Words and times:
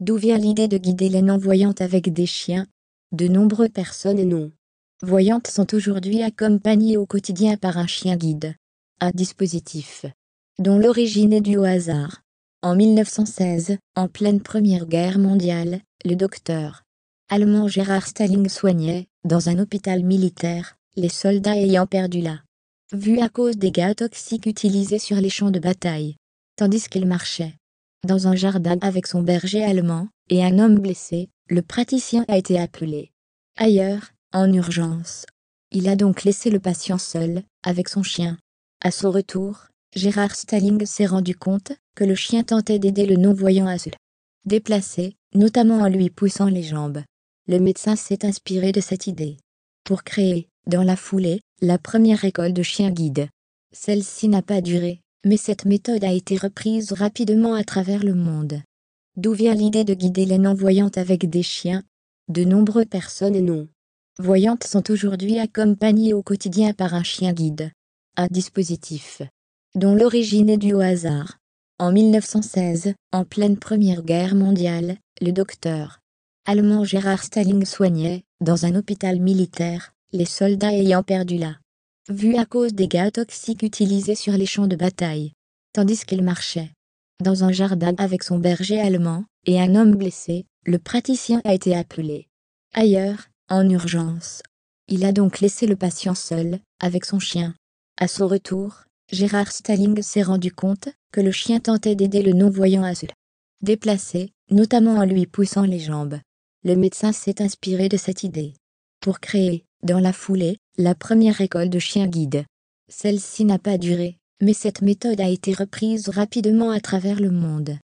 D'où 0.00 0.16
vient 0.16 0.38
l'idée 0.38 0.66
de 0.66 0.78
guider 0.78 1.10
les 1.10 1.20
non-voyantes 1.20 1.82
avec 1.82 2.10
des 2.10 2.24
chiens? 2.24 2.66
De 3.12 3.28
nombreuses 3.28 3.68
personnes 3.68 4.22
non-voyantes 4.26 5.48
sont 5.48 5.74
aujourd'hui 5.74 6.22
accompagnées 6.22 6.96
au 6.96 7.04
quotidien 7.04 7.58
par 7.58 7.76
un 7.76 7.86
chien 7.86 8.16
guide. 8.16 8.54
Un 9.00 9.10
dispositif 9.10 10.06
dont 10.58 10.78
l'origine 10.78 11.34
est 11.34 11.42
due 11.42 11.58
au 11.58 11.64
hasard. 11.64 12.22
En 12.62 12.76
1916, 12.76 13.76
en 13.94 14.08
pleine 14.08 14.40
Première 14.40 14.86
Guerre 14.86 15.18
mondiale, 15.18 15.80
le 16.06 16.14
docteur 16.14 16.82
allemand 17.28 17.68
Gérard 17.68 18.06
Stalling 18.06 18.48
soignait, 18.48 19.06
dans 19.24 19.50
un 19.50 19.58
hôpital 19.58 20.02
militaire, 20.02 20.76
les 20.96 21.08
soldats 21.10 21.56
ayant 21.56 21.86
perdu 21.86 22.22
la 22.22 22.40
vue 22.92 23.20
à 23.20 23.28
cause 23.28 23.56
des 23.56 23.70
gaz 23.70 23.96
toxiques 23.96 24.46
utilisés 24.46 24.98
sur 24.98 25.16
les 25.16 25.30
champs 25.30 25.50
de 25.50 25.60
bataille. 25.60 26.16
Tandis 26.56 26.88
qu'il 26.88 27.06
marchait 27.06 27.54
dans 28.06 28.28
un 28.28 28.34
jardin 28.34 28.78
avec 28.80 29.06
son 29.06 29.22
berger 29.22 29.64
allemand 29.64 30.08
et 30.28 30.44
un 30.44 30.58
homme 30.58 30.78
blessé, 30.78 31.28
le 31.48 31.62
praticien 31.62 32.24
a 32.28 32.36
été 32.36 32.58
appelé 32.58 33.10
ailleurs, 33.56 34.12
en 34.32 34.50
urgence. 34.52 35.26
Il 35.70 35.88
a 35.88 35.96
donc 35.96 36.24
laissé 36.24 36.50
le 36.50 36.60
patient 36.60 36.98
seul, 36.98 37.42
avec 37.62 37.88
son 37.88 38.02
chien. 38.02 38.38
À 38.80 38.90
son 38.90 39.10
retour, 39.10 39.66
Gérard 39.94 40.34
Stalling 40.34 40.86
s'est 40.86 41.06
rendu 41.06 41.36
compte 41.36 41.72
que 41.94 42.04
le 42.04 42.14
chien 42.14 42.42
tentait 42.42 42.78
d'aider 42.78 43.04
le 43.04 43.16
non-voyant 43.16 43.66
à 43.66 43.76
se 43.76 43.90
déplacer, 44.46 45.14
notamment 45.34 45.80
en 45.80 45.88
lui 45.88 46.08
poussant 46.08 46.46
les 46.46 46.62
jambes. 46.62 47.02
Le 47.46 47.58
médecin 47.58 47.96
s'est 47.96 48.24
inspiré 48.24 48.72
de 48.72 48.80
cette 48.80 49.06
idée 49.06 49.36
pour 49.84 50.04
créer, 50.04 50.48
dans 50.66 50.82
la 50.82 50.96
foulée, 50.96 51.40
la 51.60 51.78
première 51.78 52.24
école 52.24 52.52
de 52.52 52.62
chiens 52.62 52.90
guides. 52.90 53.28
Celle-ci 53.72 54.28
n'a 54.28 54.42
pas 54.42 54.60
duré, 54.60 55.00
mais 55.24 55.36
cette 55.36 55.64
méthode 55.64 56.04
a 56.04 56.12
été 56.12 56.36
reprise 56.36 56.92
rapidement 56.92 57.54
à 57.54 57.64
travers 57.64 58.04
le 58.04 58.14
monde. 58.14 58.62
D'où 59.16 59.32
vient 59.32 59.54
l'idée 59.54 59.84
de 59.84 59.94
guider 59.94 60.24
les 60.24 60.38
non-voyantes 60.38 60.98
avec 60.98 61.28
des 61.28 61.42
chiens? 61.42 61.82
De 62.28 62.44
nombreuses 62.44 62.86
personnes 62.86 63.40
non-voyantes 63.40 64.64
sont 64.64 64.90
aujourd'hui 64.90 65.38
accompagnées 65.38 66.14
au 66.14 66.22
quotidien 66.22 66.72
par 66.72 66.94
un 66.94 67.02
chien 67.02 67.32
guide. 67.32 67.70
Un 68.16 68.28
dispositif 68.30 69.22
dont 69.74 69.94
l'origine 69.94 70.48
est 70.48 70.56
due 70.56 70.74
au 70.74 70.80
hasard. 70.80 71.38
En 71.78 71.92
1916, 71.92 72.94
en 73.12 73.24
pleine 73.24 73.56
Première 73.56 74.02
Guerre 74.02 74.34
mondiale, 74.34 74.96
le 75.20 75.32
docteur 75.32 76.00
allemand 76.46 76.84
Gérard 76.84 77.22
Stalling 77.22 77.64
soignait, 77.64 78.24
dans 78.40 78.66
un 78.66 78.74
hôpital 78.74 79.20
militaire, 79.20 79.92
les 80.12 80.24
soldats 80.24 80.72
ayant 80.72 81.02
perdu 81.02 81.36
la 81.36 81.56
vue 82.08 82.36
à 82.36 82.44
cause 82.44 82.72
des 82.72 82.88
gaz 82.88 83.12
toxiques 83.12 83.62
utilisés 83.62 84.14
sur 84.14 84.32
les 84.32 84.46
champs 84.46 84.66
de 84.66 84.76
bataille. 84.76 85.32
Tandis 85.72 86.04
qu'il 86.04 86.22
marchait 86.22 86.70
dans 87.22 87.44
un 87.44 87.52
jardin 87.52 87.94
avec 87.98 88.22
son 88.22 88.38
berger 88.38 88.80
allemand 88.80 89.24
et 89.46 89.60
un 89.60 89.74
homme 89.74 89.94
blessé, 89.94 90.46
le 90.64 90.78
praticien 90.78 91.40
a 91.44 91.54
été 91.54 91.76
appelé 91.76 92.28
ailleurs, 92.72 93.28
en 93.48 93.68
urgence. 93.68 94.42
Il 94.88 95.04
a 95.04 95.12
donc 95.12 95.40
laissé 95.40 95.66
le 95.66 95.76
patient 95.76 96.14
seul, 96.14 96.60
avec 96.78 97.04
son 97.04 97.18
chien. 97.18 97.54
À 97.98 98.08
son 98.08 98.28
retour, 98.28 98.84
Gérard 99.10 99.50
Stalling 99.50 100.02
s'est 100.02 100.22
rendu 100.22 100.52
compte 100.52 100.88
que 101.12 101.20
le 101.20 101.32
chien 101.32 101.58
tentait 101.58 101.96
d'aider 101.96 102.22
le 102.22 102.32
non-voyant 102.32 102.84
à 102.84 102.94
se 102.94 103.06
déplacer, 103.60 104.32
notamment 104.50 104.94
en 104.94 105.04
lui 105.04 105.26
poussant 105.26 105.64
les 105.64 105.80
jambes. 105.80 106.18
Le 106.64 106.76
médecin 106.76 107.12
s'est 107.12 107.42
inspiré 107.42 107.88
de 107.88 107.96
cette 107.96 108.22
idée 108.22 108.54
pour 109.00 109.20
créer, 109.20 109.64
dans 109.82 109.98
la 109.98 110.12
foulée, 110.12 110.58
la 110.78 110.94
première 110.94 111.40
école 111.40 111.68
de 111.68 111.78
chiens 111.78 112.06
guides. 112.06 112.44
Celle-ci 112.88 113.44
n'a 113.44 113.58
pas 113.58 113.78
duré, 113.78 114.18
mais 114.40 114.54
cette 114.54 114.82
méthode 114.82 115.20
a 115.20 115.28
été 115.28 115.52
reprise 115.52 116.08
rapidement 116.08 116.70
à 116.70 116.80
travers 116.80 117.20
le 117.20 117.30
monde. 117.30 117.78